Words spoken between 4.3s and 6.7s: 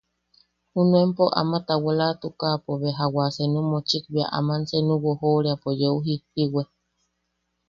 aman seenu wojoʼoriapo yeu jijjiwe.